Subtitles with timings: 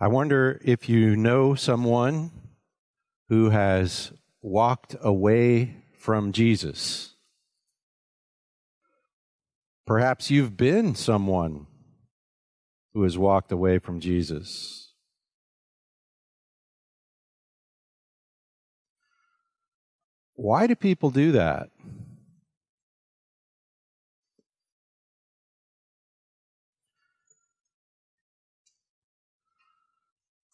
[0.00, 2.32] I wonder if you know someone
[3.28, 7.14] who has walked away from Jesus.
[9.86, 11.66] Perhaps you've been someone
[12.92, 14.92] who has walked away from Jesus.
[20.34, 21.70] Why do people do that?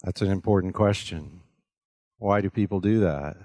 [0.03, 1.41] That's an important question.
[2.17, 3.37] Why do people do that?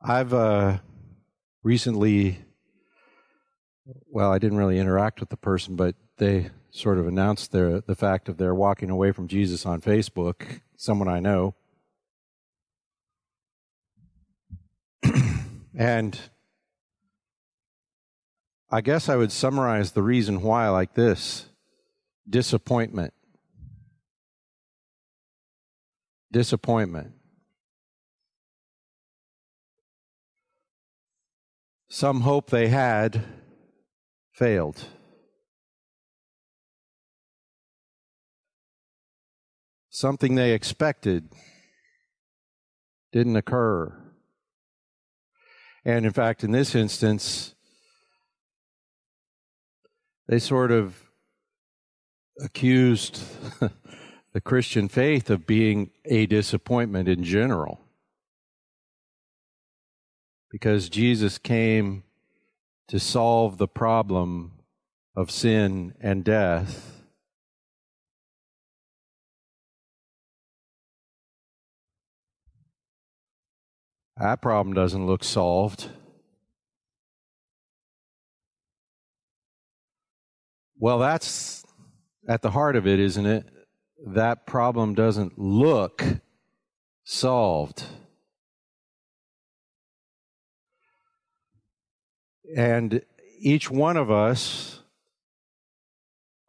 [0.00, 0.78] I've uh,
[1.62, 2.38] recently,
[4.06, 7.94] well, I didn't really interact with the person, but they sort of announced their, the
[7.94, 11.54] fact of their walking away from Jesus on Facebook, someone I know.
[15.76, 16.18] and
[18.70, 21.47] I guess I would summarize the reason why like this
[22.28, 23.14] disappointment.
[26.30, 27.12] Disappointment.
[31.88, 33.24] Some hope they had
[34.32, 34.84] failed.
[39.88, 41.32] Something they expected
[43.10, 43.92] didn't occur.
[45.84, 47.54] And in fact, in this instance,
[50.28, 51.07] they sort of
[52.40, 53.22] accused
[54.32, 57.80] the Christian faith of being a disappointment in general.
[60.50, 62.04] Because Jesus came
[62.88, 64.52] to solve the problem
[65.14, 67.02] of sin and death.
[74.16, 75.90] That problem doesn't look solved.
[80.80, 81.64] Well, that's
[82.28, 83.46] at the heart of it, isn't it?
[84.06, 86.04] That problem doesn't look
[87.04, 87.84] solved.
[92.56, 93.02] And
[93.40, 94.82] each one of us,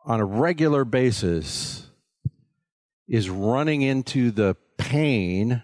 [0.05, 1.89] on a regular basis,
[3.07, 5.63] is running into the pain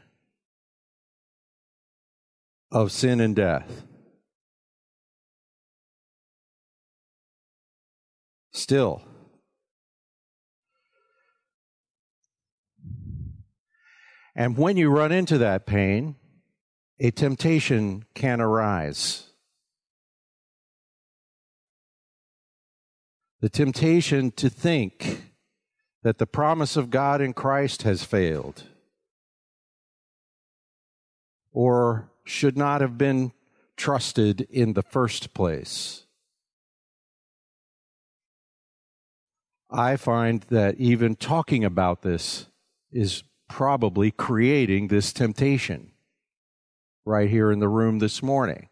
[2.72, 3.84] of sin and death.
[8.52, 9.02] Still.
[14.36, 16.16] And when you run into that pain,
[17.00, 19.28] a temptation can arise.
[23.42, 25.32] The temptation to think
[26.04, 28.64] that the promise of God in Christ has failed
[31.52, 33.32] or should not have been
[33.78, 36.06] trusted in the first place.
[39.70, 42.48] I find that even talking about this
[42.92, 45.92] is probably creating this temptation
[47.06, 48.70] right here in the room this morning.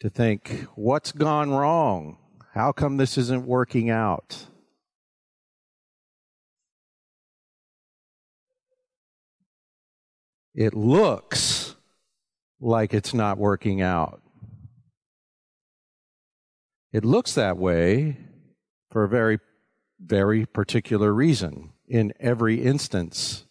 [0.00, 2.18] To think, what's gone wrong?
[2.54, 4.46] How come this isn't working out?
[10.54, 11.76] It looks
[12.60, 14.20] like it's not working out.
[16.92, 18.18] It looks that way
[18.90, 19.38] for a very,
[19.98, 23.44] very particular reason in every instance.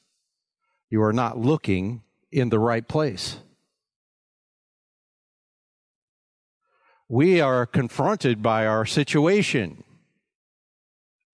[0.90, 3.38] You are not looking in the right place.
[7.08, 9.84] We are confronted by our situation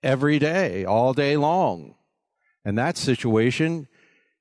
[0.04, 1.96] every day, all day long.
[2.66, 3.88] And that situation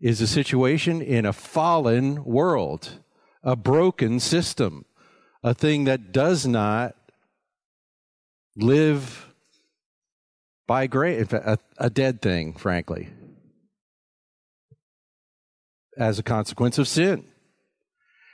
[0.01, 2.99] is a situation in a fallen world,
[3.45, 4.87] a broken system,
[5.41, 6.97] a thing that does not
[8.57, 9.36] live
[10.67, 13.09] by a, a dead thing, frankly,
[15.97, 17.25] as a consequence of sin.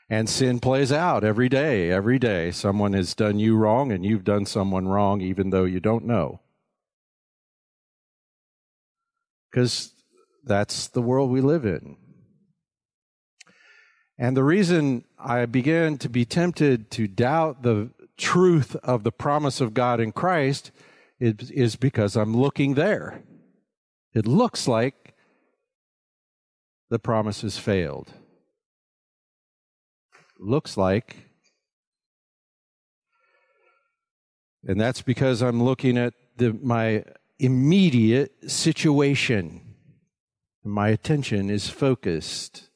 [0.09, 2.51] And sin plays out every day, every day.
[2.51, 6.41] Someone has done you wrong, and you've done someone wrong, even though you don't know.
[9.51, 9.93] Because
[10.45, 11.97] that's the world we live in.
[14.19, 19.61] And the reason I began to be tempted to doubt the truth of the promise
[19.61, 20.71] of God in Christ
[21.23, 23.23] is, is because I'm looking there.
[24.13, 25.15] It looks like
[26.91, 28.13] the promise has failed.
[30.39, 31.29] Looks like.
[34.67, 37.05] And that's because I'm looking at the, my
[37.39, 39.77] immediate situation.
[40.65, 42.69] My attention is focused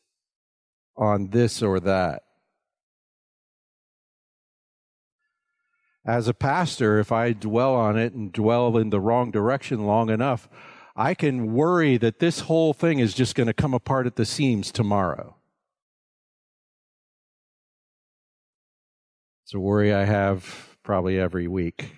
[0.97, 2.23] on this or that.
[6.07, 10.09] As a pastor, if I dwell on it and dwell in the wrong direction long
[10.09, 10.49] enough,
[10.95, 14.25] I can worry that this whole thing is just going to come apart at the
[14.25, 15.35] seams tomorrow.
[19.45, 21.91] It's a worry I have probably every week.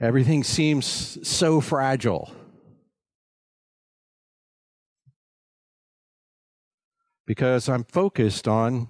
[0.00, 2.32] Everything seems so fragile.
[7.26, 8.88] Because I'm focused on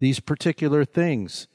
[0.00, 1.46] these particular things.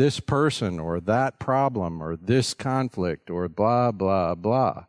[0.00, 4.86] This person or that problem or this conflict or blah, blah, blah.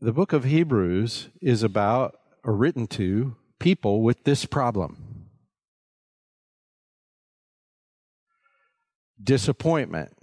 [0.00, 5.16] The book of Hebrews is about or written to people with this problem.
[9.22, 10.16] disappointment.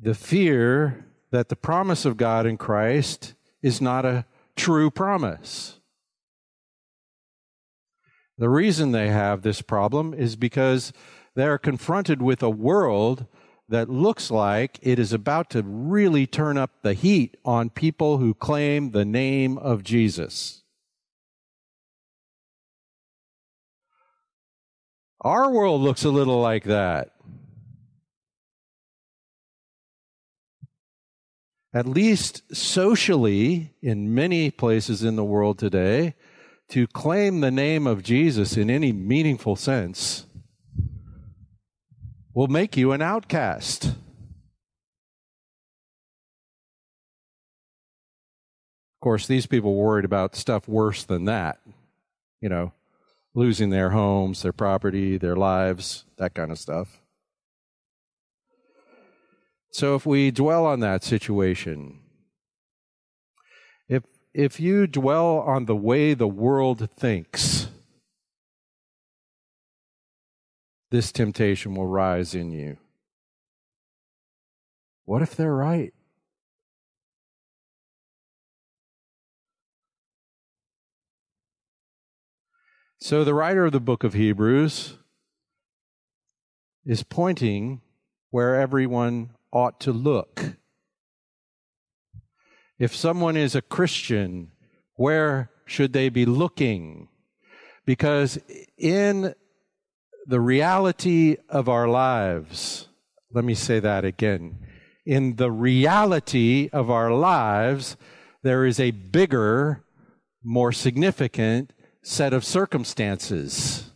[0.00, 4.24] The fear that the promise of God in Christ is not a
[4.60, 5.80] true promise.
[8.36, 10.92] The reason they have this problem is because
[11.34, 13.24] they are confronted with a world
[13.70, 18.34] that looks like it is about to really turn up the heat on people who
[18.34, 20.62] claim the name of Jesus.
[25.22, 27.12] Our world looks a little like that.
[31.72, 36.14] At least socially, in many places in the world today,
[36.70, 40.26] to claim the name of Jesus in any meaningful sense
[42.34, 43.84] will make you an outcast.
[43.84, 43.94] Of
[49.00, 51.60] course, these people worried about stuff worse than that.
[52.40, 52.72] You know,
[53.34, 56.99] losing their homes, their property, their lives, that kind of stuff.
[59.70, 62.00] So if we dwell on that situation,
[63.88, 67.68] if if you dwell on the way the world thinks,
[70.90, 72.76] this temptation will rise in you.
[75.04, 75.92] What if they're right?
[83.02, 84.98] So, the writer of the book of Hebrews
[86.84, 87.80] is pointing
[88.30, 90.56] where everyone ought to look.
[92.78, 94.52] If someone is a Christian,
[94.94, 97.08] where should they be looking?
[97.84, 98.38] Because
[98.78, 99.34] in
[100.26, 102.88] the reality of our lives,
[103.32, 104.58] let me say that again.
[105.04, 107.96] In the reality of our lives,
[108.42, 109.84] there is a bigger,
[110.42, 111.72] more significant
[112.02, 113.90] set of circumstances.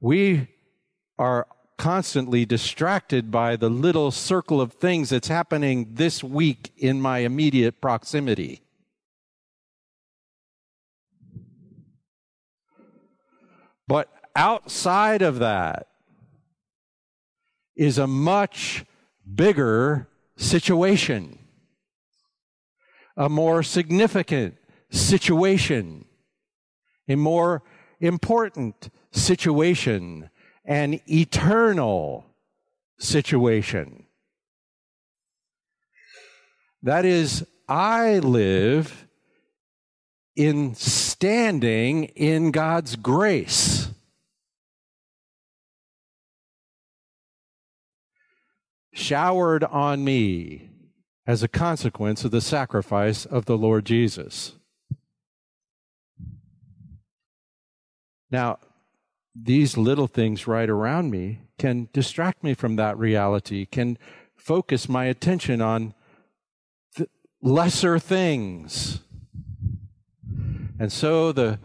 [0.00, 0.48] We
[1.18, 7.18] are constantly distracted by the little circle of things that's happening this week in my
[7.18, 8.62] immediate proximity.
[13.88, 15.88] But outside of that
[17.76, 18.84] is a much
[19.34, 21.38] bigger situation,
[23.16, 24.56] a more significant
[24.90, 26.06] situation,
[27.08, 27.62] a more
[28.00, 30.30] important situation,
[30.66, 32.26] an eternal
[32.98, 34.04] situation.
[36.82, 39.06] That is, I live
[40.34, 43.88] in standing in God's grace.
[48.92, 50.70] Showered on me
[51.26, 54.52] as a consequence of the sacrifice of the Lord Jesus.
[58.30, 58.58] Now,
[59.42, 63.98] these little things right around me can distract me from that reality, can
[64.34, 65.94] focus my attention on
[67.42, 69.00] lesser things.
[70.78, 71.58] And so the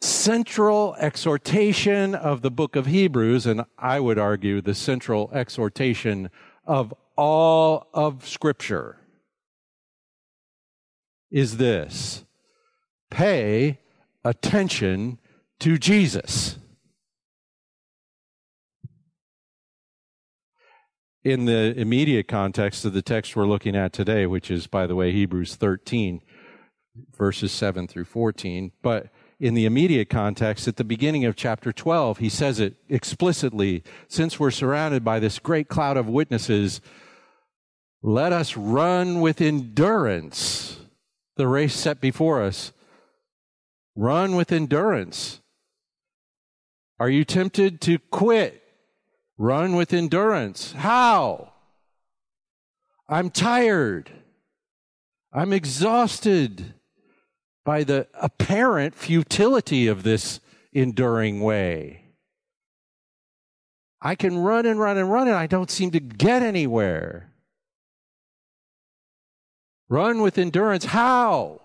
[0.00, 6.30] central exhortation of the book of Hebrews, and I would argue the central exhortation
[6.66, 8.96] of all of Scripture,
[11.30, 12.24] is this
[13.10, 13.80] pay
[14.24, 15.18] attention
[15.60, 16.58] to Jesus.
[21.24, 24.94] In the immediate context of the text we're looking at today, which is, by the
[24.94, 26.22] way, Hebrews 13,
[27.16, 29.08] verses 7 through 14, but
[29.40, 34.40] in the immediate context, at the beginning of chapter 12, he says it explicitly since
[34.40, 36.80] we're surrounded by this great cloud of witnesses,
[38.02, 40.80] let us run with endurance
[41.36, 42.72] the race set before us
[43.98, 45.40] Run with endurance.
[47.00, 48.62] Are you tempted to quit?
[49.36, 50.72] Run with endurance.
[50.72, 51.52] How?
[53.08, 54.10] I'm tired.
[55.32, 56.74] I'm exhausted
[57.64, 60.40] by the apparent futility of this
[60.72, 62.04] enduring way.
[64.00, 67.32] I can run and run and run, and I don't seem to get anywhere.
[69.88, 70.86] Run with endurance.
[70.86, 71.60] How?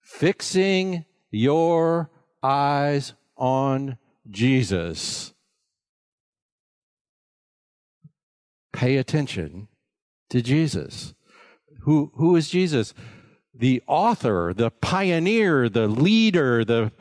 [0.00, 2.10] Fixing your
[2.42, 3.98] eyes on
[4.30, 5.34] Jesus.
[8.72, 9.68] Pay attention
[10.30, 11.14] to Jesus.
[11.80, 12.94] Who, who is Jesus?
[13.54, 16.92] The author, the pioneer, the leader, the,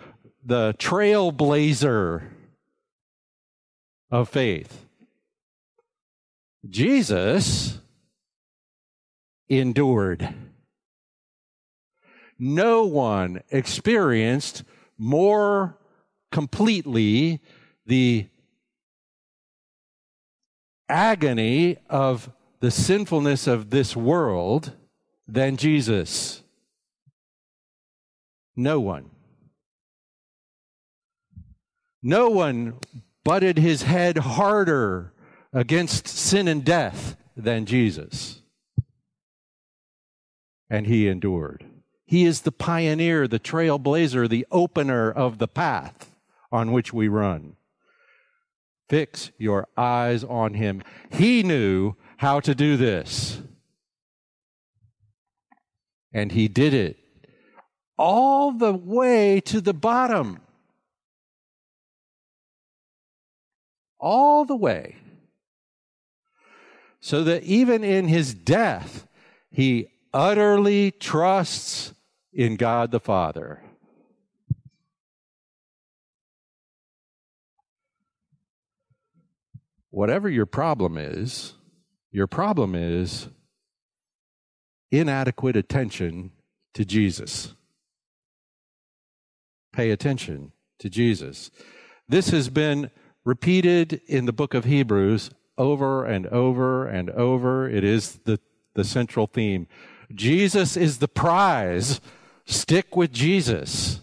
[0.43, 2.23] the trailblazer
[4.11, 4.85] of faith.
[6.67, 7.79] Jesus
[9.47, 10.33] endured.
[12.37, 14.63] No one experienced
[14.99, 15.77] more
[16.31, 17.41] completely
[17.85, 18.27] the
[20.87, 24.73] agony of the sinfulness of this world
[25.27, 26.43] than Jesus.
[28.55, 29.09] No one.
[32.03, 32.79] No one
[33.23, 35.13] butted his head harder
[35.53, 38.41] against sin and death than Jesus.
[40.69, 41.65] And he endured.
[42.09, 46.11] He is the pioneer, the trailblazer, the opener of the path
[46.51, 47.55] on which we run.
[48.87, 50.81] Fix your eyes on him.
[51.11, 53.43] He knew how to do this.
[56.11, 56.97] And he did it
[57.95, 60.39] all the way to the bottom.
[63.99, 64.95] All the way.
[67.01, 69.05] So that even in his death,
[69.51, 71.93] he utterly trusts
[72.33, 73.61] in God the Father.
[79.91, 81.55] Whatever your problem is,
[82.11, 83.29] your problem is
[84.91, 86.31] inadequate attention
[86.73, 87.55] to Jesus.
[89.73, 91.51] Pay attention to Jesus.
[92.07, 92.91] This has been
[93.25, 97.69] repeated in the book of Hebrews over and over and over.
[97.69, 98.39] It is the,
[98.73, 99.67] the central theme.
[100.13, 102.01] Jesus is the prize.
[102.49, 103.99] Stick with Jesus.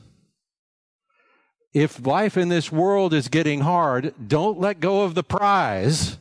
[1.74, 6.18] If life in this world is getting hard, don't let go of the prize.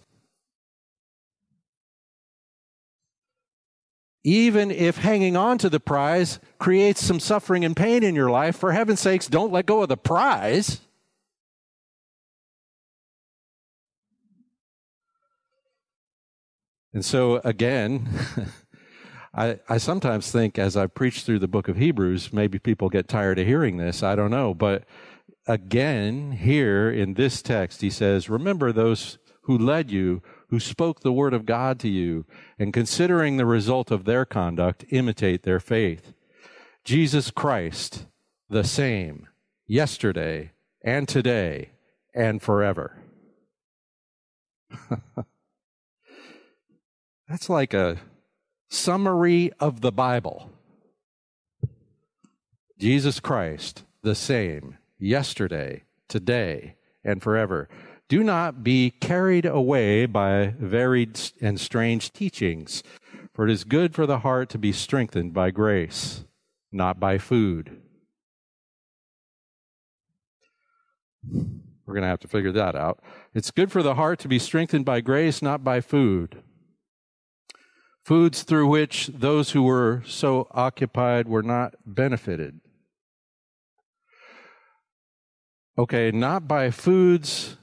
[4.24, 8.56] Even if hanging on to the prize creates some suffering and pain in your life,
[8.56, 10.80] for heaven's sakes, don't let go of the prize.
[16.92, 18.10] And so, again,
[19.36, 23.10] I, I sometimes think as I preach through the book of Hebrews, maybe people get
[23.10, 24.02] tired of hearing this.
[24.02, 24.54] I don't know.
[24.54, 24.86] But
[25.46, 31.12] again, here in this text, he says, Remember those who led you, who spoke the
[31.12, 32.26] word of God to you,
[32.58, 36.14] and considering the result of their conduct, imitate their faith.
[36.86, 38.06] Jesus Christ,
[38.50, 39.28] the same,
[39.68, 40.52] yesterday
[40.82, 41.72] and today
[42.14, 43.04] and forever.
[47.28, 47.98] That's like a
[48.70, 50.52] summary of the Bible.
[52.78, 57.70] Jesus Christ, the same, yesterday, today, and forever.
[58.08, 62.84] Do not be carried away by varied and strange teachings,
[63.34, 66.24] for it is good for the heart to be strengthened by grace,
[66.72, 67.82] not by food.
[71.28, 73.00] We're going to have to figure that out.
[73.34, 76.44] It's good for the heart to be strengthened by grace, not by food
[78.06, 82.62] foods through which those who were so occupied were not benefited.
[85.76, 87.58] Okay, not by foods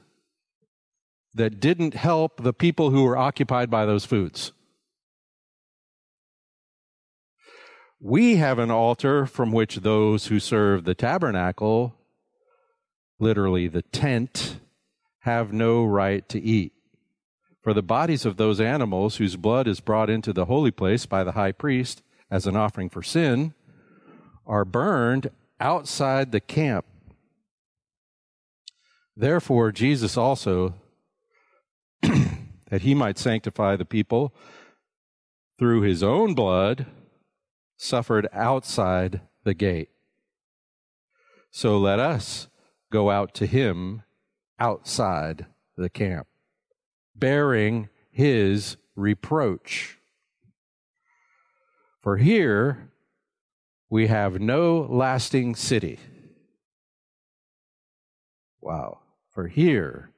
[1.33, 4.51] that didn't help the people who were occupied by those foods.
[7.99, 11.95] We have an altar from which those who serve the tabernacle,
[13.17, 14.59] literally the tent,
[15.21, 16.72] have no right to eat.
[17.63, 21.23] For the bodies of those animals whose blood is brought into the holy place by
[21.23, 23.53] the high priest as an offering for sin
[24.45, 25.29] are burned
[25.61, 26.85] outside the camp.
[29.15, 30.73] Therefore, Jesus also,
[32.01, 34.33] that he might sanctify the people
[35.57, 36.85] through his own blood,
[37.77, 39.89] suffered outside the gate.
[41.49, 42.49] So let us
[42.91, 44.03] go out to him
[44.59, 45.45] outside
[45.77, 46.27] the camp
[47.15, 49.97] bearing his reproach.
[52.01, 52.91] For here
[53.89, 55.99] we have no lasting city.
[58.61, 58.99] Wow.
[59.29, 60.11] For here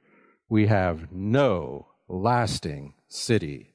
[0.48, 3.74] we have no lasting city,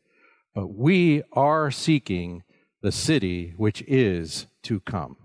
[0.53, 2.43] But we are seeking
[2.81, 5.17] the city which is to come.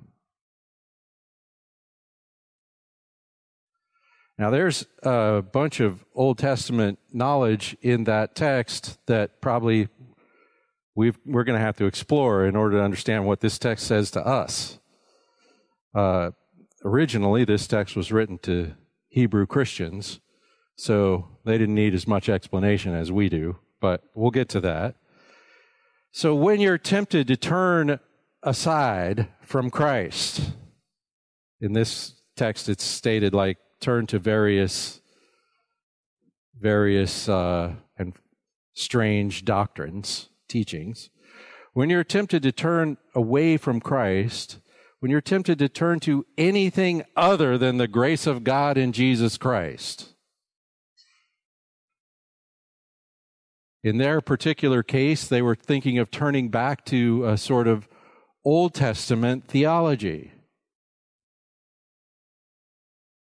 [4.39, 9.89] Now, there's a bunch of Old Testament knowledge in that text that probably
[10.95, 14.11] we are going to have to explore in order to understand what this text says
[14.11, 14.79] to us.
[15.95, 16.33] Uh,
[16.85, 18.75] originally, this text was written to
[19.09, 20.21] Hebrew Christians,
[20.77, 24.97] so they didn't need as much explanation as we do, but we'll get to that.
[26.13, 28.01] So, when you're tempted to turn
[28.43, 30.51] aside from Christ,
[31.61, 35.01] in this text, it's stated like turn to various,
[36.59, 38.15] various uh, and
[38.75, 41.11] strange doctrines, teachings.
[41.73, 44.59] When you're tempted to turn away from Christ,
[45.01, 49.37] when you're tempted to turn to anything other than the grace of God in Jesus
[49.37, 50.15] Christ,
[53.83, 57.87] in their particular case, they were thinking of turning back to a sort of
[58.45, 60.33] Old Testament theology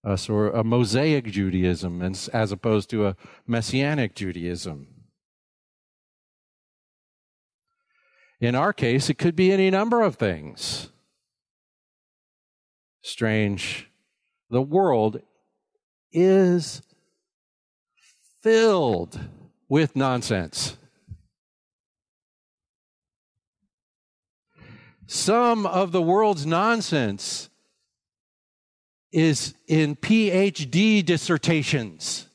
[0.07, 4.89] Uh, a sort of a Mosaic Judaism as opposed to a Messianic Judaism.
[8.41, 10.91] In our case, it could be any number of things.
[13.03, 13.89] Strange.
[14.51, 15.21] The world
[16.13, 16.83] is
[18.43, 19.19] filled
[19.69, 20.77] with nonsense.
[25.07, 27.49] Some of the world's nonsense
[29.15, 32.27] is in PhD dissertations.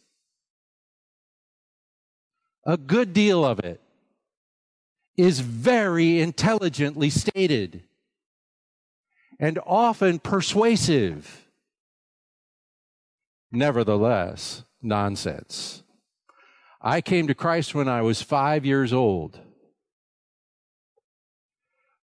[2.65, 3.81] A good deal of it
[5.17, 7.83] is very intelligently stated
[9.37, 11.49] and often persuasive.
[13.51, 15.83] Nevertheless, nonsense.
[16.81, 19.37] I came to Christ when I was five years old.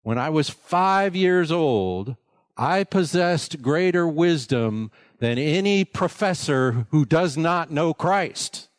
[0.01, 2.17] When I was five years old,
[2.57, 8.69] I possessed greater wisdom than any professor who does not know Christ.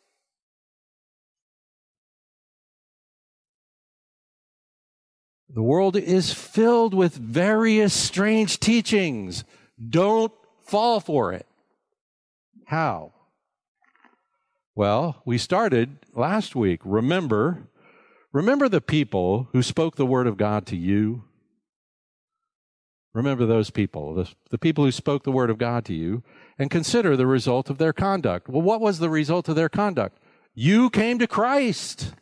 [5.49, 9.43] The world is filled with various strange teachings.
[9.89, 11.45] Don't fall for it.
[12.65, 13.13] How?
[14.75, 16.81] Well, we started last week.
[16.83, 17.69] Remember,
[18.33, 21.23] remember the people who spoke the word of God to you
[23.17, 26.21] Remember those people, the, the, people who spoke the word of God to you,
[26.59, 28.47] and consider the result of their conduct.
[28.47, 30.19] Well, what was the result of their conduct?
[30.53, 32.13] You came to Christ.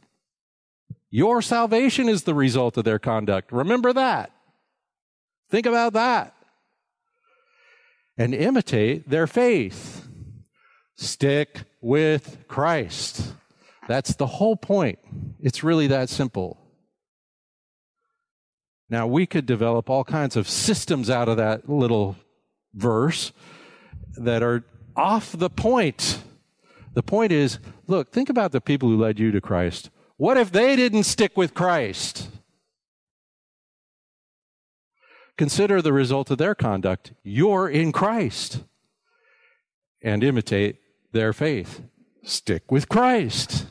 [1.10, 3.52] Your salvation is the result of their conduct.
[3.52, 4.32] Remember that.
[5.50, 6.34] Think about that.
[8.18, 10.08] And imitate their faith.
[10.96, 13.34] Stick with Christ.
[13.90, 15.00] That's the whole point.
[15.42, 16.58] It's really that simple.
[18.90, 22.18] Now, we could develop all kinds of systems out of that little
[22.74, 23.32] verse
[24.16, 24.64] that are
[24.96, 26.22] off the point.
[26.94, 29.90] The point is look, think about the people who led you to Christ.
[30.18, 32.30] What if they didn't stick with Christ?
[35.38, 37.12] Consider the result of their conduct.
[37.24, 38.64] You're in Christ.
[40.02, 40.78] And imitate
[41.12, 41.82] their faith.
[42.24, 43.66] Stick with Christ.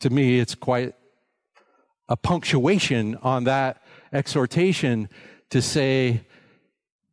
[0.00, 0.94] To me, it's quite
[2.10, 3.80] a punctuation on that
[4.12, 5.08] exhortation
[5.48, 6.22] to say,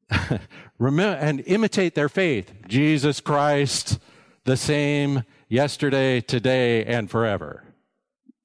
[0.80, 2.52] remember and imitate their faith.
[2.68, 4.00] Jesus Christ,
[4.44, 7.64] the same yesterday, today, and forever.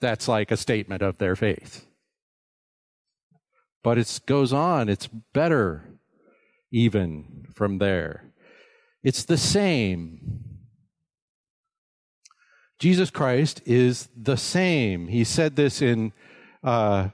[0.00, 1.86] That's like a statement of their faith.
[3.82, 5.98] But it goes on, it's better
[6.70, 8.32] even from there.
[9.02, 10.44] It's the same.
[12.78, 15.08] Jesus Christ is the same.
[15.08, 16.12] He said this in
[16.62, 17.08] uh,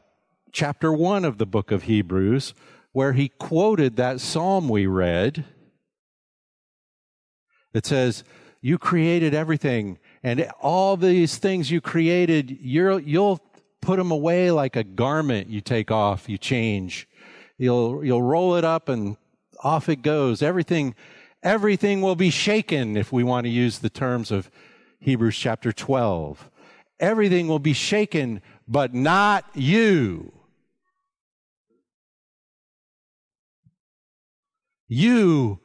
[0.52, 2.54] chapter 1 of the book of Hebrews,
[2.92, 5.44] where he quoted that psalm we read
[7.72, 8.24] that says,
[8.61, 13.40] You created everything, and all these things you created, you you'll
[13.80, 17.08] put them away like a garment you take off, you change.
[17.56, 19.16] You'll, you'll roll it up and
[19.62, 20.42] off it goes.
[20.42, 20.94] Everything,
[21.42, 24.50] everything will be shaken if we want to use the terms of
[25.00, 26.50] Hebrews chapter 12.
[27.00, 30.33] Everything will be shaken but not you.
[34.87, 35.61] You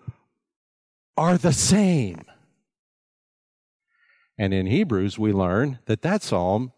[1.18, 2.24] are the same.
[4.38, 6.72] And in Hebrews, we learn that that psalm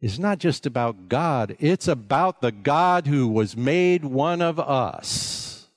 [0.00, 5.68] is not just about God, it's about the God who was made one of us.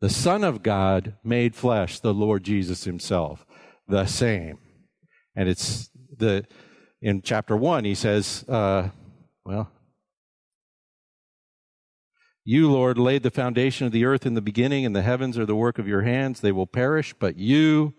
[0.00, 3.46] The Son of God made flesh, the Lord Jesus Himself,
[3.86, 4.58] the same.
[5.36, 6.46] And it's the
[7.00, 8.88] in chapter one, he says, uh,
[9.44, 9.70] well,
[12.44, 15.44] you, Lord, laid the foundation of the earth in the beginning, and the heavens are
[15.44, 16.40] the work of your hands.
[16.40, 17.92] They will perish, but you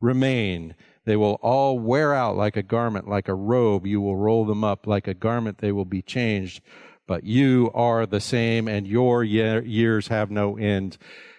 [0.00, 0.76] remain.
[1.04, 3.84] They will all wear out like a garment, like a robe.
[3.84, 5.58] You will roll them up like a garment.
[5.58, 6.62] They will be changed.
[7.08, 10.98] But you are the same, and your years have no end.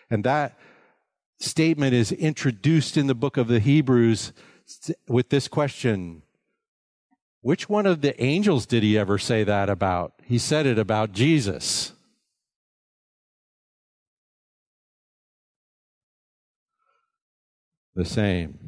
[0.09, 0.57] And that
[1.39, 4.33] statement is introduced in the book of the Hebrews
[5.07, 6.23] with this question
[7.41, 10.13] which one of the angels did he ever say that about?
[10.23, 11.93] He said it about Jesus.
[17.95, 18.59] The same.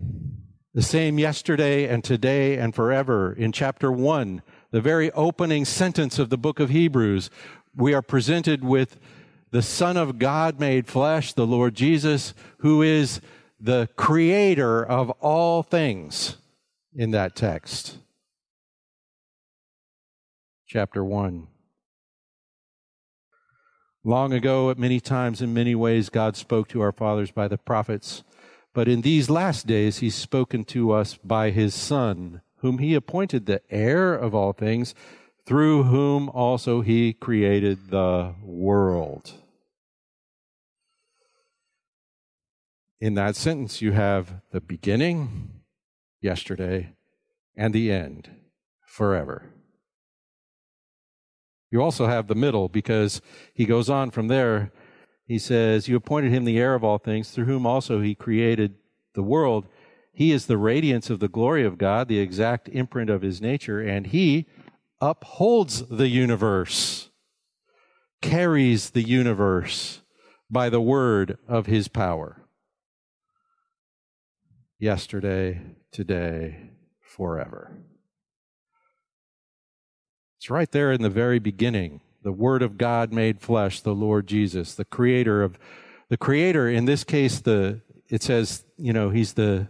[0.74, 3.34] The same yesterday and today and forever.
[3.34, 7.30] In chapter 1, the very opening sentence of the book of Hebrews,
[7.76, 9.00] we are presented with
[9.52, 13.20] the Son of God made flesh, the Lord Jesus, who is
[13.60, 16.38] the creator of all things
[16.96, 17.98] in that text
[20.70, 21.48] chapter 1.
[24.04, 27.58] Long ago, at many times, in many ways, God spoke to our fathers by the
[27.58, 28.24] prophets.
[28.72, 33.48] But in these last days, He's spoken to us by His Son, whom He appointed
[33.48, 34.94] the heir of all things,
[35.44, 39.34] through whom also He created the world.
[43.02, 45.62] In that sentence, you have the beginning,
[46.22, 46.94] yesterday,
[47.56, 48.30] and the end,
[48.86, 49.52] forever.
[51.72, 53.22] You also have the middle because
[53.54, 54.72] he goes on from there.
[55.26, 58.76] He says, You appointed him the heir of all things, through whom also he created
[59.14, 59.68] the world.
[60.12, 63.80] He is the radiance of the glory of God, the exact imprint of his nature,
[63.80, 64.48] and he
[65.00, 67.10] upholds the universe,
[68.22, 70.02] carries the universe
[70.50, 72.42] by the word of his power.
[74.80, 77.78] Yesterday, today, forever.
[80.40, 82.00] It's right there in the very beginning.
[82.24, 85.60] The Word of God made flesh, the Lord Jesus, the creator of
[86.08, 89.68] the creator, in this case, the it says, you know, he's the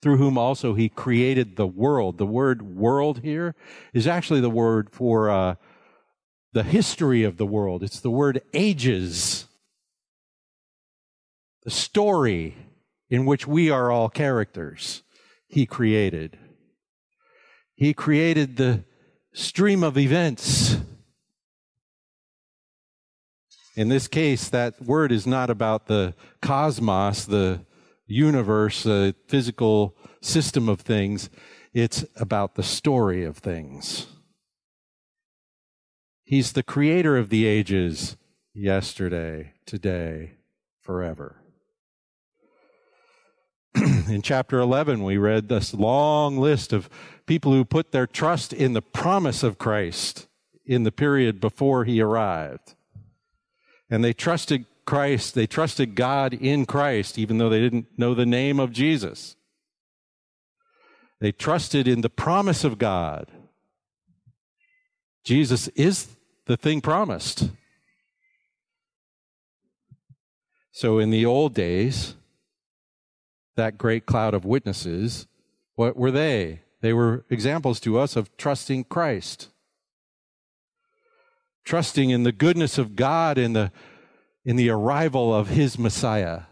[0.00, 2.16] through whom also he created the world.
[2.16, 3.54] The word world here
[3.92, 5.56] is actually the word for uh,
[6.54, 7.82] the history of the world.
[7.82, 9.46] It's the word ages.
[11.64, 12.56] The story
[13.10, 15.02] in which we are all characters,
[15.46, 16.38] he created.
[17.74, 18.82] He created the
[19.34, 20.78] stream of events.
[23.76, 27.60] In this case, that word is not about the cosmos, the
[28.06, 31.28] universe, the physical system of things.
[31.72, 34.06] It's about the story of things.
[36.22, 38.16] He's the creator of the ages,
[38.54, 40.34] yesterday, today,
[40.80, 41.43] forever.
[44.08, 46.88] in chapter 11, we read this long list of
[47.26, 50.28] people who put their trust in the promise of Christ
[50.64, 52.74] in the period before he arrived.
[53.90, 58.26] And they trusted Christ, they trusted God in Christ, even though they didn't know the
[58.26, 59.36] name of Jesus.
[61.20, 63.30] They trusted in the promise of God.
[65.24, 66.08] Jesus is
[66.46, 67.48] the thing promised.
[70.70, 72.14] So in the old days,
[73.56, 75.26] that great cloud of witnesses,
[75.74, 76.60] what were they?
[76.80, 79.48] They were examples to us of trusting Christ,
[81.64, 83.72] trusting in the goodness of God in the,
[84.44, 86.42] in the arrival of his Messiah.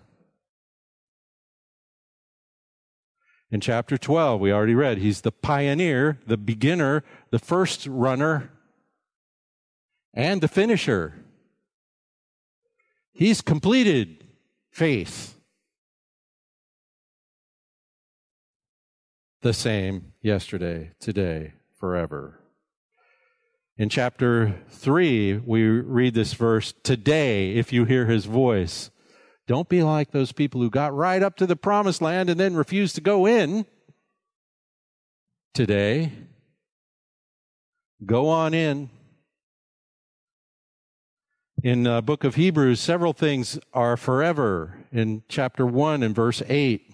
[3.51, 8.51] In chapter 12, we already read, he's the pioneer, the beginner, the first runner,
[10.15, 11.15] and the finisher.
[13.13, 14.25] He's completed
[14.71, 15.39] faith.
[19.43, 22.39] The same yesterday, today, forever.
[23.77, 28.91] In chapter 3, we read this verse Today, if you hear his voice,
[29.49, 32.55] don't be like those people who got right up to the promised land and then
[32.55, 33.67] refused to go in.
[35.55, 36.13] Today,
[38.07, 38.91] go on in.
[41.65, 44.79] In the book of Hebrews, several things are forever.
[44.93, 46.93] In chapter 1 and verse 8,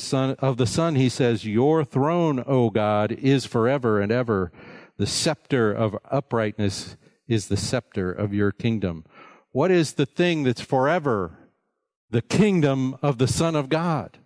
[0.00, 4.50] son of the son he says your throne o god is forever and ever.
[4.96, 6.96] The scepter of uprightness
[7.28, 9.04] is the scepter of your kingdom.
[9.52, 11.38] What is the thing that's forever?
[12.10, 14.18] The kingdom of the son of god.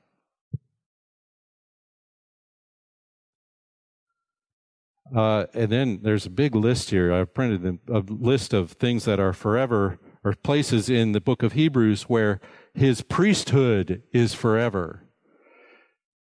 [5.15, 7.13] Uh, and then there's a big list here.
[7.13, 11.53] I've printed a list of things that are forever or places in the book of
[11.53, 12.41] hebrews where
[12.75, 15.08] his priesthood is forever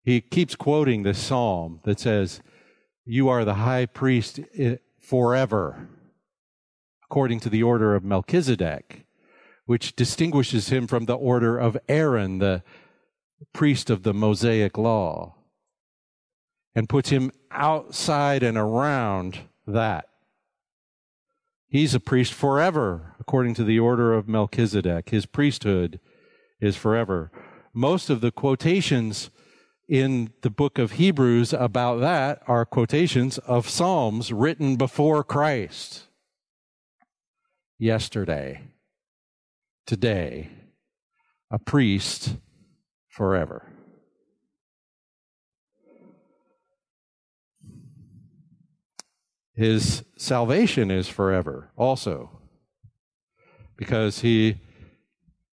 [0.03, 2.41] He keeps quoting this psalm that says,
[3.05, 5.89] You are the high priest eh, forever,
[7.05, 9.05] according to the order of Melchizedek,
[9.65, 12.63] which distinguishes him from the order of Aaron, the
[13.53, 15.35] priest of the Mosaic law,
[16.73, 20.05] and puts him outside and around that.
[21.67, 25.09] He's a priest forever, according to the order of Melchizedek.
[25.09, 25.99] His priesthood
[26.59, 27.31] is forever.
[27.73, 29.29] Most of the quotations
[29.91, 36.07] in the book of Hebrews about that are quotations of Psalms written before Christ.
[37.77, 38.61] Yesterday,
[39.85, 40.49] today,
[41.51, 42.37] a priest
[43.09, 43.67] forever.
[49.53, 52.39] His salvation is forever also
[53.75, 54.55] because he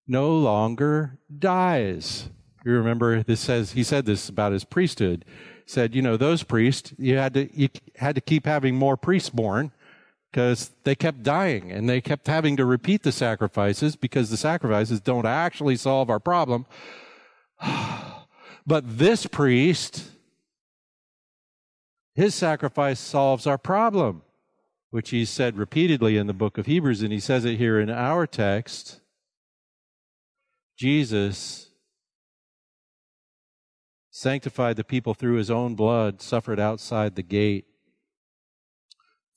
[0.08, 2.30] no longer dies.
[2.64, 5.24] You remember this says he said this about his priesthood.
[5.66, 9.30] Said, you know, those priests, you had to you had to keep having more priests
[9.30, 9.72] born
[10.30, 15.00] because they kept dying and they kept having to repeat the sacrifices because the sacrifices
[15.00, 16.66] don't actually solve our problem.
[18.66, 20.04] but this priest,
[22.14, 24.22] his sacrifice solves our problem,
[24.90, 27.90] which he said repeatedly in the book of Hebrews, and he says it here in
[27.90, 29.00] our text.
[30.78, 31.71] Jesus
[34.14, 37.64] sanctified the people through his own blood, suffered outside the gate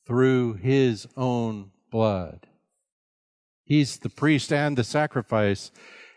[0.06, 2.46] through his own blood.
[3.64, 5.72] He's the priest and the sacrifice,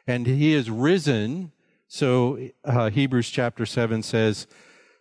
[0.07, 1.53] and he is risen.
[1.87, 4.49] So uh, Hebrews chapter 7 says,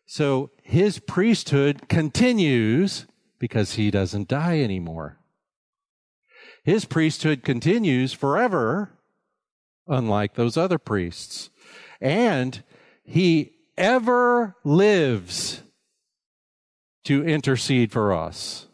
[0.05, 3.07] so his priesthood continues
[3.39, 5.17] because he doesn't die anymore.
[6.63, 8.91] His priesthood continues forever,
[9.87, 11.49] unlike those other priests.
[11.99, 12.63] And
[13.07, 15.63] he ever lives
[17.05, 18.67] to intercede for us.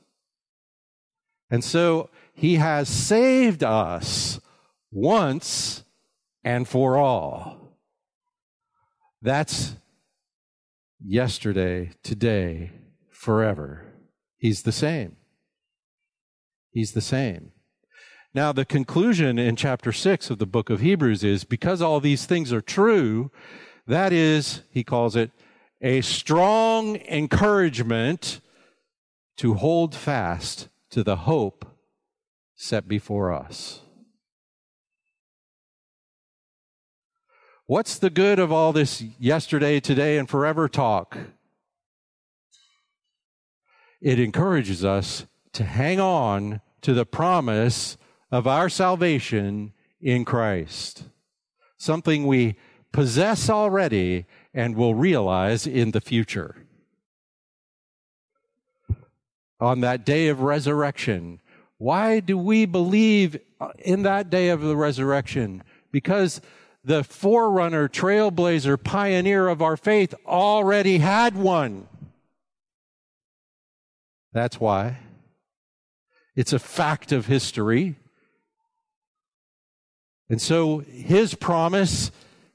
[1.52, 4.40] And so he has saved us
[4.92, 5.84] once
[6.44, 7.78] and for all.
[9.22, 9.76] That's
[11.00, 12.72] yesterday, today,
[13.12, 13.86] forever.
[14.38, 15.16] He's the same.
[16.72, 17.52] He's the same.
[18.34, 22.26] Now, the conclusion in chapter 6 of the book of Hebrews is because all these
[22.26, 23.32] things are true,
[23.88, 25.32] that is, he calls it,
[25.82, 28.40] a strong encouragement
[29.38, 31.66] to hold fast to the hope
[32.56, 33.82] set before us.
[37.66, 41.18] What's the good of all this yesterday, today, and forever talk?
[44.02, 47.98] It encourages us to hang on to the promise
[48.32, 51.06] of our salvation in Christ.
[51.78, 52.58] Something we
[52.94, 56.56] possess already and will realize in the future.
[59.60, 61.42] On that day of resurrection,
[61.78, 63.38] why do we believe
[63.80, 65.64] in that day of the resurrection?
[65.92, 66.40] Because
[66.84, 71.88] the forerunner, trailblazer, pioneer of our faith already had one.
[74.34, 75.00] That's why.
[76.36, 77.96] It's a fact of history.
[80.30, 82.12] And so his promise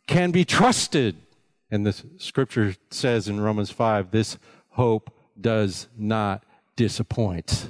[0.08, 1.16] can be trusted.
[1.70, 4.38] And the scripture says in Romans 5 this
[4.70, 6.44] hope does not
[6.74, 7.68] disappoint.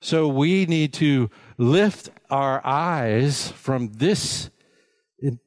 [0.00, 4.50] So we need to lift our eyes from this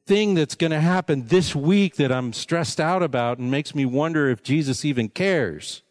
[0.06, 3.86] thing that's going to happen this week that I'm stressed out about and makes me
[3.86, 5.82] wonder if Jesus even cares.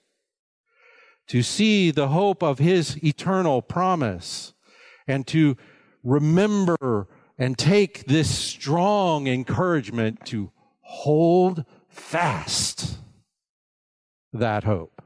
[1.30, 4.54] To see the hope of his eternal promise
[5.08, 5.58] and to
[6.04, 12.98] remember and take this strong encouragement to hold fast
[14.34, 15.02] that hope.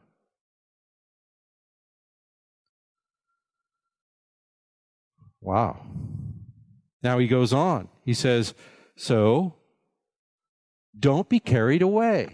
[5.41, 5.85] Wow.
[7.03, 7.87] Now he goes on.
[8.03, 8.55] He says,
[8.95, 9.55] So
[10.97, 12.29] don't be carried away.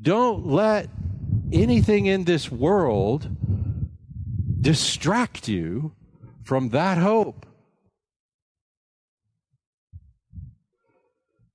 [0.00, 0.88] Don't let
[1.52, 3.28] anything in this world
[4.60, 5.92] distract you
[6.42, 7.46] from that hope.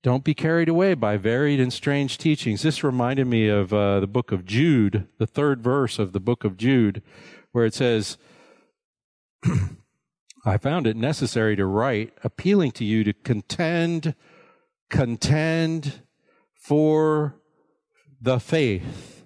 [0.02, 2.62] Don't be carried away by varied and strange teachings.
[2.62, 6.44] This reminded me of uh, the book of Jude, the third verse of the book
[6.44, 7.02] of Jude,
[7.50, 8.16] where it says,
[10.44, 14.14] I found it necessary to write, appealing to you to contend,
[14.90, 16.02] contend
[16.54, 17.34] for
[18.20, 19.24] the faith.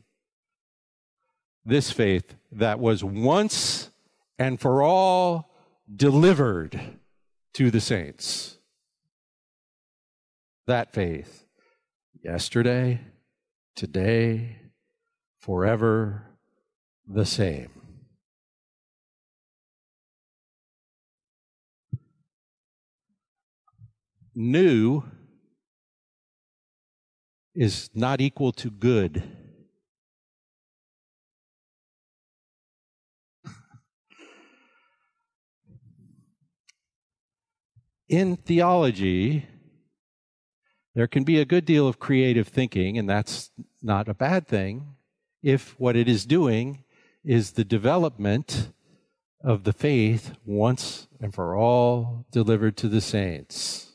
[1.62, 3.90] This faith that was once
[4.38, 5.49] and for all
[5.94, 6.81] delivered
[7.55, 8.59] to the saints.
[10.66, 11.44] that faith
[12.22, 13.00] yesterday,
[13.74, 14.57] today,
[15.40, 16.26] forever
[17.09, 17.70] the same.
[24.35, 25.03] New
[27.55, 29.39] is not equal to good.
[38.10, 39.46] In theology,
[40.96, 44.96] there can be a good deal of creative thinking, and that's not a bad thing
[45.44, 46.82] if what it is doing
[47.24, 48.72] is the development
[49.44, 53.92] of the faith once and for all delivered to the saints.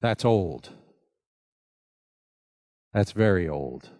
[0.00, 0.70] That's old.
[2.94, 3.90] That's very old.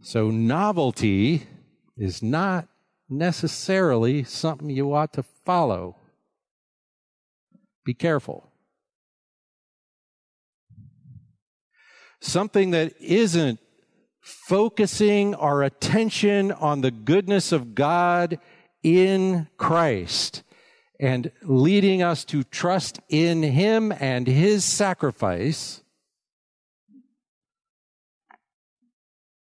[0.00, 1.48] So, novelty
[2.02, 2.66] is not
[3.08, 5.94] necessarily something you ought to follow.
[7.84, 8.50] Be careful.
[12.20, 13.60] Something that isn't
[14.20, 18.40] focusing our attention on the goodness of God
[18.82, 20.42] in Christ
[20.98, 25.82] and leading us to trust in Him and His sacrifice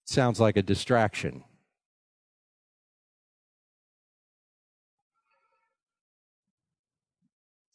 [0.03, 1.45] sounds like a distraction.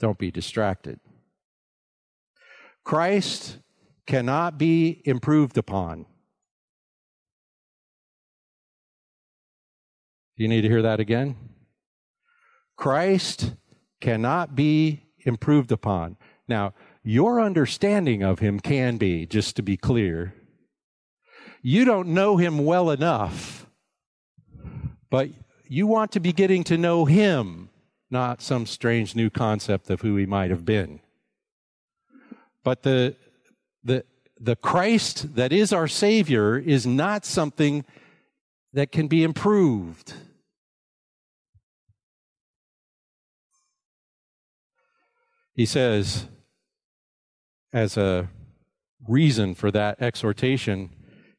[0.05, 1.01] Don't be distracted.
[2.85, 3.57] Christ
[4.07, 6.05] cannot be improved upon.
[10.37, 11.37] You need to hear that again?
[12.77, 13.55] Christ
[14.03, 16.19] cannot be improved upon.
[16.47, 20.35] Now, your understanding of him can be, just to be clear.
[21.62, 23.67] You don't know him well enough,
[25.09, 25.31] but
[25.67, 27.71] you want to be getting to know him
[28.11, 31.01] not some strange new concept of who he might have been.
[32.62, 33.17] But the,
[33.83, 34.05] the,
[34.40, 37.85] the Christ that is our Savior is not something
[38.73, 40.14] that can be improved.
[45.55, 46.27] He says,
[47.73, 48.29] as a
[49.07, 50.90] reason for that exhortation,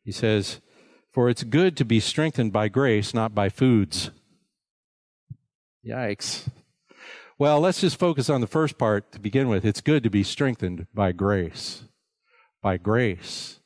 [0.04, 0.62] he says,
[1.12, 4.12] For it's good to be strengthened by grace, not by foods.
[5.86, 6.48] Yikes.
[7.38, 9.66] Well, let's just focus on the first part to begin with.
[9.66, 11.84] It's good to be strengthened by grace.
[12.62, 13.60] By grace.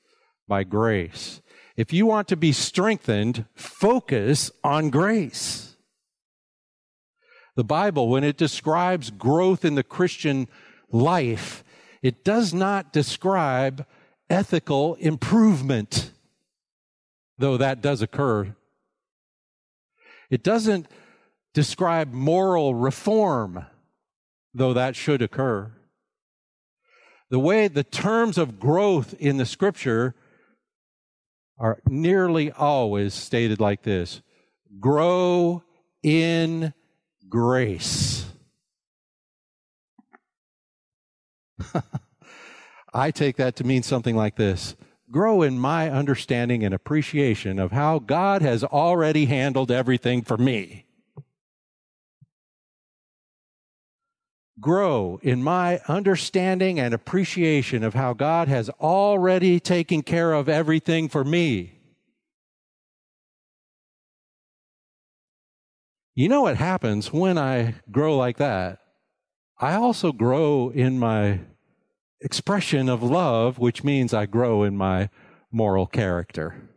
[0.48, 1.42] By grace.
[1.78, 5.78] If you want to be strengthened, focus on grace.
[7.56, 10.48] The Bible, when it describes growth in the Christian
[10.92, 11.64] life,
[12.02, 13.86] it does not describe
[14.32, 16.12] ethical improvement,
[17.38, 18.56] though that does occur.
[20.32, 20.88] It doesn't
[21.54, 23.66] describe moral reform,
[24.54, 25.72] though that should occur.
[27.30, 30.16] The way the terms of growth in the scripture
[31.58, 34.22] are nearly always stated like this
[34.80, 35.64] grow
[36.02, 36.74] in
[37.28, 38.26] grace.
[42.94, 44.76] I take that to mean something like this
[45.12, 50.86] grow in my understanding and appreciation of how God has already handled everything for me.
[54.60, 61.10] Grow in my understanding and appreciation of how God has already taken care of everything
[61.10, 61.80] for me.
[66.16, 68.80] You know what happens when I grow like that?
[69.58, 71.40] I also grow in my
[72.22, 75.10] expression of love, which means I grow in my
[75.52, 76.70] moral character.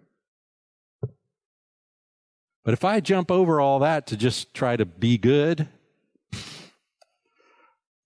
[2.64, 5.68] But if I jump over all that to just try to be good,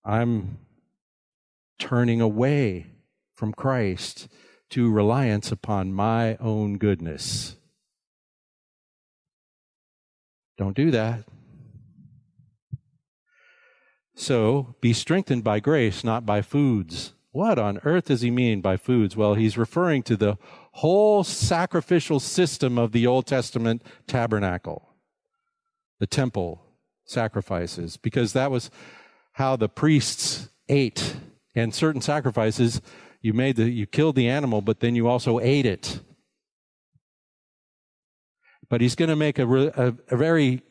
[0.07, 0.59] I'm
[1.77, 2.87] turning away
[3.35, 4.29] from Christ
[4.69, 7.57] to reliance upon my own goodness.
[10.57, 11.25] Don't do that.
[14.15, 17.13] So be strengthened by grace, not by foods.
[17.31, 19.17] What on earth does he mean by foods?
[19.17, 20.37] Well, he's referring to the
[20.71, 24.95] whole sacrificial system of the Old Testament tabernacle,
[25.99, 26.63] the temple
[27.05, 28.71] sacrifices, because that was
[29.37, 31.15] how the priests ate
[31.53, 32.81] and certain sacrifices.
[33.21, 35.99] You made the you killed the animal but then you also ate it.
[38.67, 40.63] But he's going to make a, a, a very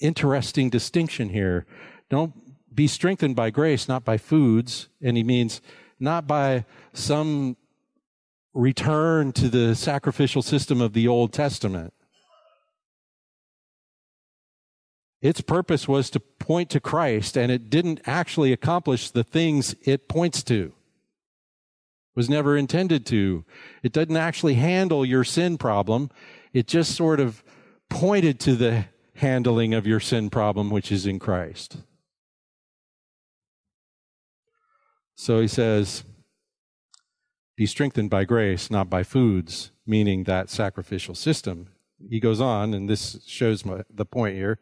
[0.00, 1.64] interesting distinction here.
[2.10, 2.34] Don't
[2.74, 4.88] be strengthened by grace not by foods.
[5.00, 5.60] And he means
[6.00, 7.56] not by some
[8.52, 11.94] return to the sacrificial system of the old testament
[15.22, 20.08] Its purpose was to point to Christ, and it didn't actually accomplish the things it
[20.08, 20.64] points to.
[20.64, 23.44] It was never intended to.
[23.84, 26.10] It doesn't actually handle your sin problem.
[26.52, 27.44] It just sort of
[27.88, 31.76] pointed to the handling of your sin problem, which is in Christ.
[35.14, 36.02] So he says,
[37.54, 41.68] be strengthened by grace, not by foods, meaning that sacrificial system.
[42.10, 44.58] He goes on, and this shows my, the point here.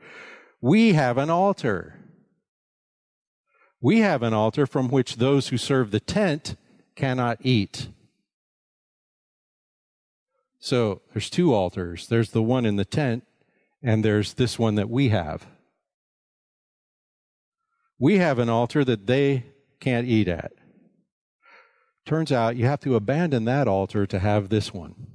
[0.61, 1.95] We have an altar.
[3.81, 6.57] We have an altar from which those who serve the tent
[6.97, 7.89] cannot eat.
[10.59, 12.07] So there's two altars.
[12.09, 13.25] There's the one in the tent,
[13.83, 15.47] and there's this one that we have.
[17.99, 19.47] We have an altar that they
[19.81, 20.53] can't eat at.
[22.05, 25.07] Turns out you have to abandon that altar to have this one.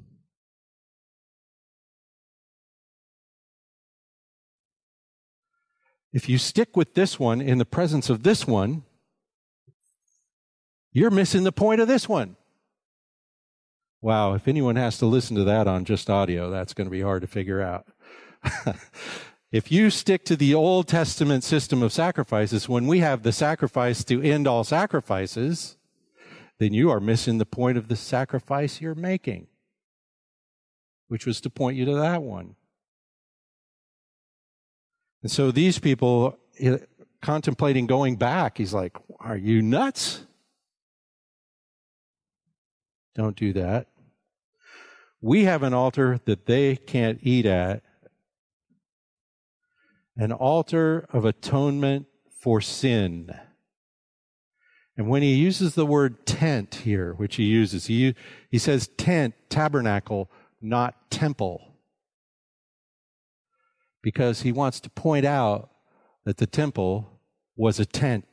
[6.16, 8.84] If you stick with this one in the presence of this one,
[10.94, 12.38] you're missing the point of this one.
[14.00, 17.02] Wow, if anyone has to listen to that on just audio, that's going to be
[17.02, 17.88] hard to figure out.
[19.52, 24.06] if you stick to the Old Testament system of sacrifices, when we have the sacrifice
[24.06, 25.76] to end all sacrifices,
[26.60, 29.48] then you are missing the point of the sacrifice you're making,
[31.10, 32.56] which was to point you to that one.
[35.26, 36.38] And so these people
[37.20, 40.24] contemplating going back, he's like, Are you nuts?
[43.16, 43.88] Don't do that.
[45.22, 47.82] We have an altar that they can't eat at,
[50.16, 53.36] an altar of atonement for sin.
[54.96, 58.14] And when he uses the word tent here, which he uses, he,
[58.52, 60.30] he says tent, tabernacle,
[60.62, 61.75] not temple
[64.06, 65.68] because he wants to point out
[66.26, 67.10] that the temple
[67.56, 68.24] was a tent.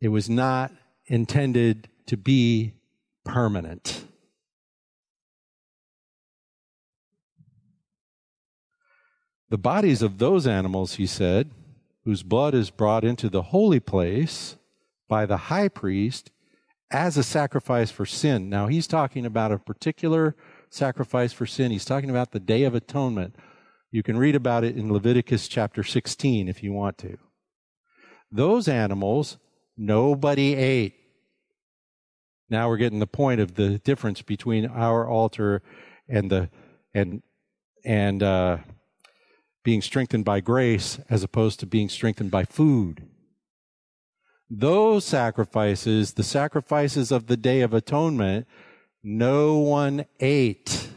[0.00, 0.72] It was not
[1.06, 2.74] intended to be
[3.24, 4.06] permanent.
[9.50, 11.52] The bodies of those animals, he said,
[12.04, 14.56] whose blood is brought into the holy place
[15.06, 16.32] by the high priest
[16.90, 18.50] as a sacrifice for sin.
[18.50, 20.34] Now, he's talking about a particular
[20.74, 21.70] sacrifice for sin.
[21.70, 23.36] He's talking about the Day of Atonement.
[23.90, 27.16] You can read about it in Leviticus chapter 16 if you want to.
[28.30, 29.38] Those animals,
[29.76, 30.94] nobody ate.
[32.50, 35.62] Now we're getting the point of the difference between our altar
[36.08, 36.50] and the
[36.92, 37.22] and
[37.84, 38.58] and uh,
[39.62, 43.06] being strengthened by grace as opposed to being strengthened by food.
[44.50, 48.46] Those sacrifices, the sacrifices of the Day of Atonement,
[49.04, 50.88] no one ate.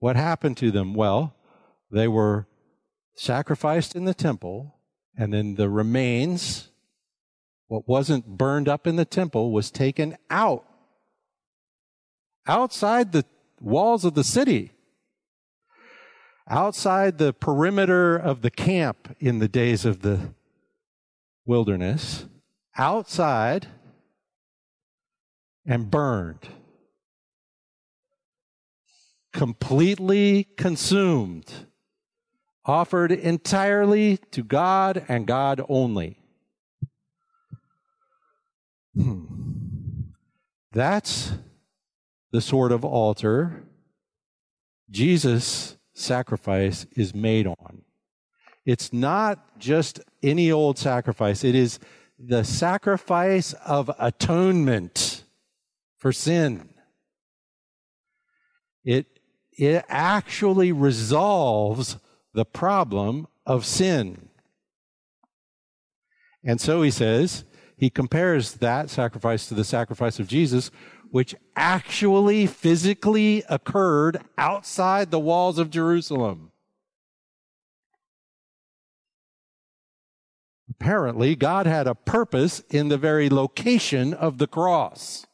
[0.00, 0.92] What happened to them?
[0.92, 1.36] Well,
[1.90, 2.48] they were
[3.14, 4.74] sacrificed in the temple,
[5.16, 6.68] and then the remains,
[7.68, 10.64] what wasn't burned up in the temple, was taken out,
[12.46, 13.24] outside the
[13.60, 14.72] walls of the city,
[16.48, 20.34] outside the perimeter of the camp in the days of the
[21.44, 22.24] wilderness,
[22.76, 23.68] outside
[25.66, 26.48] and burned.
[29.32, 31.66] Completely consumed.
[32.64, 36.18] Offered entirely to God and God only.
[38.94, 39.24] Hmm.
[40.72, 41.32] That's
[42.32, 43.64] the sort of altar
[44.90, 47.82] Jesus' sacrifice is made on.
[48.66, 51.78] It's not just any old sacrifice, it is
[52.18, 55.19] the sacrifice of atonement
[56.00, 56.70] for sin.
[58.84, 59.06] It,
[59.52, 61.98] it actually resolves
[62.34, 64.30] the problem of sin.
[66.42, 67.44] And so he says,
[67.76, 70.70] he compares that sacrifice to the sacrifice of Jesus,
[71.10, 76.52] which actually physically occurred outside the walls of Jerusalem.
[80.70, 85.26] Apparently, God had a purpose in the very location of the cross.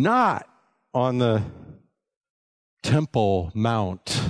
[0.00, 0.48] Not
[0.94, 1.42] on the
[2.82, 4.22] Temple Mount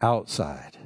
[0.00, 0.78] outside.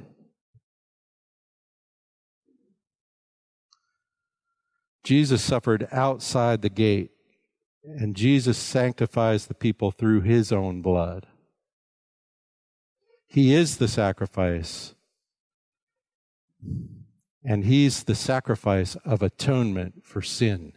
[5.03, 7.11] Jesus suffered outside the gate,
[7.83, 11.27] and Jesus sanctifies the people through his own blood.
[13.27, 14.95] He is the sacrifice,
[17.43, 20.73] and he's the sacrifice of atonement for sin.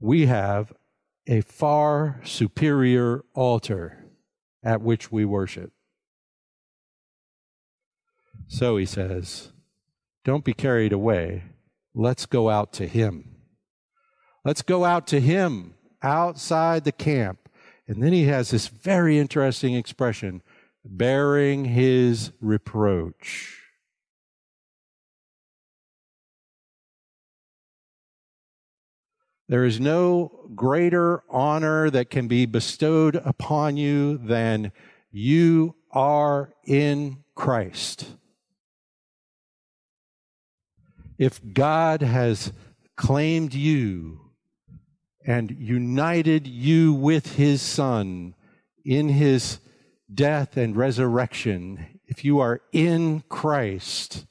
[0.00, 0.72] We have
[1.26, 4.04] a far superior altar
[4.62, 5.72] at which we worship.
[8.48, 9.52] So he says,
[10.24, 11.44] Don't be carried away.
[11.94, 13.36] Let's go out to him.
[14.44, 17.48] Let's go out to him outside the camp.
[17.88, 20.42] And then he has this very interesting expression
[20.84, 23.65] bearing his reproach.
[29.48, 34.72] There is no greater honor that can be bestowed upon you than
[35.12, 38.06] you are in Christ.
[41.16, 42.52] If God has
[42.96, 44.32] claimed you
[45.24, 48.34] and united you with his Son
[48.84, 49.60] in his
[50.12, 54.26] death and resurrection, if you are in Christ,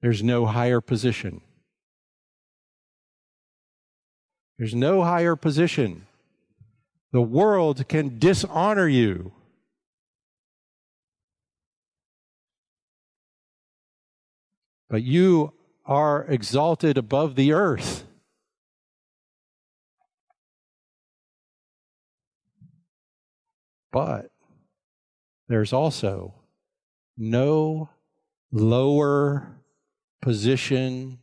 [0.00, 1.42] there's no higher position
[4.62, 6.06] There's no higher position.
[7.10, 9.32] The world can dishonor you.
[14.88, 15.52] But you
[15.84, 18.04] are exalted above the earth.
[23.90, 24.30] But
[25.48, 26.34] there's also
[27.16, 27.90] no
[28.52, 29.56] lower
[30.20, 31.18] position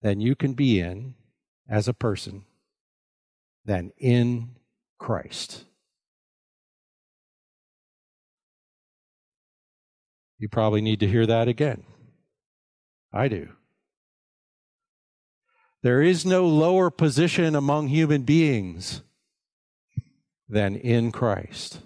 [0.00, 1.16] than you can be in
[1.70, 2.42] as a person
[3.64, 4.50] than in
[4.98, 5.64] Christ.
[10.38, 11.84] You probably need to hear that again.
[13.12, 13.50] I do.
[15.82, 19.02] There is no lower position among human beings
[20.48, 21.80] than in Christ.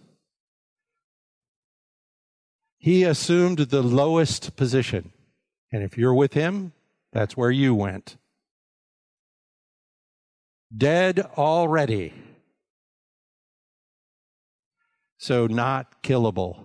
[2.79, 5.13] He assumed the lowest position.
[5.71, 6.73] And if you're with him,
[7.13, 8.17] that's where you went
[10.77, 12.13] dead already.
[15.19, 16.65] So, not killable.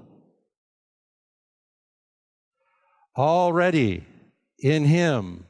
[3.18, 4.06] Already
[4.60, 5.46] in him,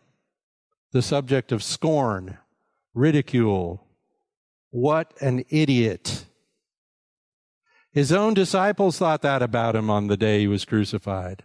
[0.92, 2.38] the subject of scorn,
[2.94, 3.86] ridicule.
[4.72, 6.26] What an idiot.
[7.92, 11.44] His own disciples thought that about him on the day he was crucified.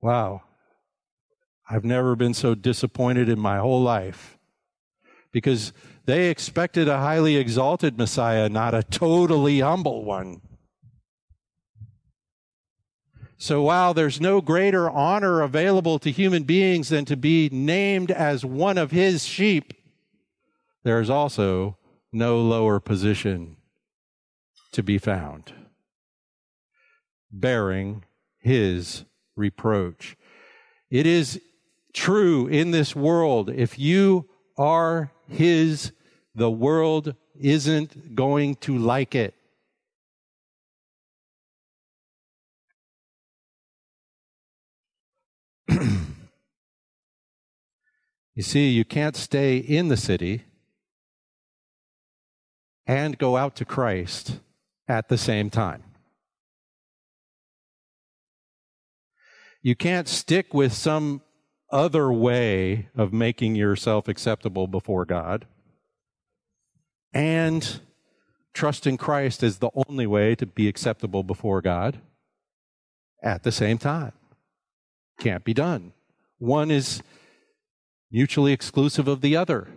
[0.00, 0.42] Wow.
[1.68, 4.38] I've never been so disappointed in my whole life.
[5.32, 5.72] Because
[6.06, 10.40] they expected a highly exalted Messiah, not a totally humble one.
[13.36, 18.44] So while there's no greater honor available to human beings than to be named as
[18.44, 19.74] one of his sheep,
[20.82, 21.76] there is also
[22.12, 23.56] no lower position
[24.72, 25.52] to be found,
[27.30, 28.04] bearing
[28.38, 29.04] his
[29.36, 30.16] reproach.
[30.90, 31.40] It is
[31.92, 35.92] true in this world, if you are his,
[36.34, 39.34] the world isn't going to like it.
[45.68, 46.02] you
[48.42, 50.44] see, you can't stay in the city
[52.86, 54.38] and go out to Christ
[54.88, 55.82] at the same time.
[59.62, 61.22] You can't stick with some
[61.74, 65.44] other way of making yourself acceptable before God
[67.12, 67.80] and
[68.54, 71.98] trust in Christ as the only way to be acceptable before God
[73.22, 74.12] at the same time.
[75.18, 75.92] Can't be done.
[76.38, 77.02] One is
[78.10, 79.68] mutually exclusive of the other.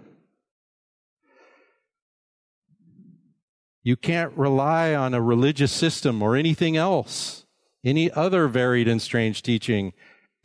[3.81, 7.45] You can't rely on a religious system or anything else,
[7.83, 9.93] any other varied and strange teaching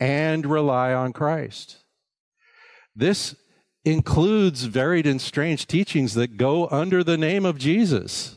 [0.02, 1.76] and rely on Christ.
[2.96, 3.36] This
[3.84, 8.34] includes varied and strange teachings that go under the name of Jesus.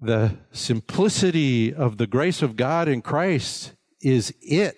[0.00, 4.76] The simplicity of the grace of God in Christ is it.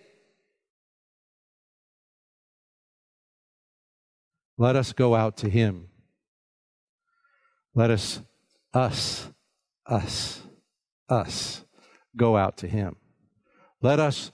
[4.59, 5.89] Let us go out to Him.
[7.75, 8.21] Let us,
[8.75, 9.27] us,
[9.87, 10.43] us
[11.09, 11.65] us
[12.17, 12.97] go out to him.
[13.81, 14.31] Let us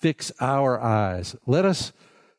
[0.00, 1.36] fix our eyes.
[1.46, 1.92] Let us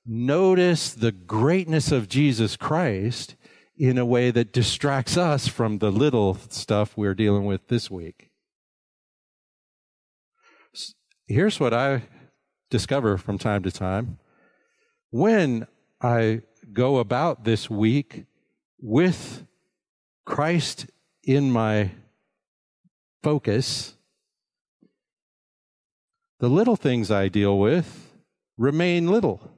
[0.06, 3.36] notice the greatness of Jesus Christ
[3.78, 8.30] in a way that distracts us from the little stuff we're dealing with this week.
[11.28, 12.04] Here's what I
[12.70, 14.18] discover from time to time.
[15.12, 15.68] When
[16.02, 16.42] I
[16.74, 18.26] go about this week
[18.80, 19.46] with
[20.26, 20.88] Christ
[21.24, 21.92] in my
[23.24, 23.96] focus,
[26.40, 28.14] the little things I deal with
[28.58, 29.52] remain little.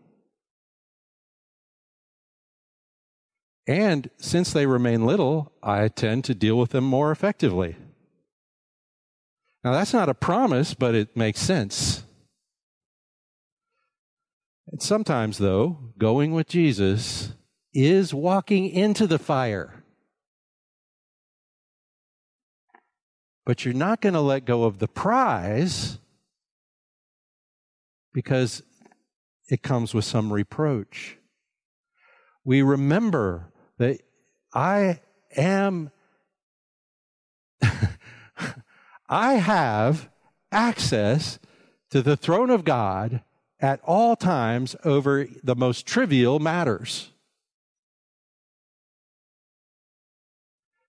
[3.67, 7.75] And since they remain little, I tend to deal with them more effectively.
[9.63, 12.03] Now, that's not a promise, but it makes sense.
[14.67, 17.33] And sometimes, though, going with Jesus
[17.73, 19.80] is walking into the fire.
[23.45, 25.97] But you're not going to let go of the prize
[28.13, 28.61] because
[29.49, 31.17] it comes with some reproach.
[32.43, 34.01] We remember that
[34.53, 35.01] I
[35.35, 35.91] am,
[39.09, 40.09] I have
[40.51, 41.39] access
[41.89, 43.23] to the throne of God
[43.59, 47.11] at all times over the most trivial matters.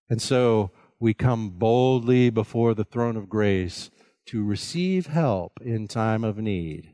[0.09, 0.71] And so
[1.03, 3.91] we come boldly before the throne of grace
[4.25, 6.93] to receive help in time of need.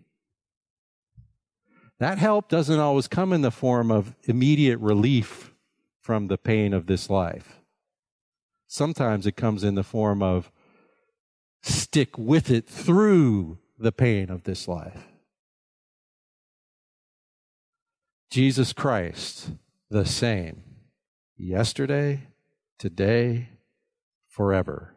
[1.99, 5.53] That help doesn't always come in the form of immediate relief
[6.01, 7.61] from the pain of this life.
[8.67, 10.51] Sometimes it comes in the form of
[11.61, 15.07] stick with it through the pain of this life.
[18.31, 19.51] Jesus Christ,
[19.91, 20.63] the same,
[21.37, 22.29] yesterday,
[22.79, 23.49] today,
[24.39, 24.95] forever.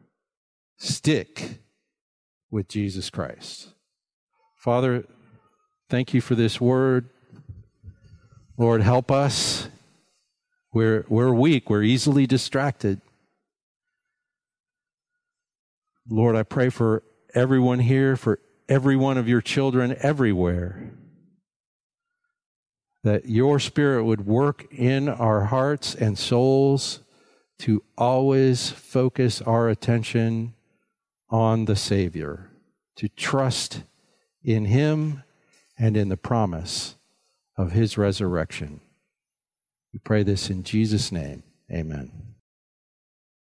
[0.77, 1.57] Stick
[2.51, 3.69] with Jesus Christ.
[4.55, 5.03] Father,
[5.89, 7.09] thank you for this word.
[8.55, 9.67] Lord, help us.
[10.71, 13.01] We're, we're weak, we're easily distracted.
[16.07, 17.01] Lord, I pray for
[17.33, 18.37] everyone here, for
[18.69, 20.91] every one of your children everywhere
[23.03, 26.99] that your spirit would work in our hearts and souls
[27.61, 30.55] to always focus our attention
[31.29, 32.49] on the Savior,
[32.95, 33.83] to trust
[34.43, 35.21] in Him
[35.77, 36.95] and in the promise
[37.55, 38.81] of His resurrection.
[39.93, 41.43] We pray this in Jesus' name.
[41.71, 42.30] Amen.